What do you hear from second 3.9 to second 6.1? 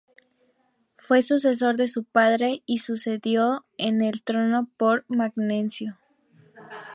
el trono por Magnencio.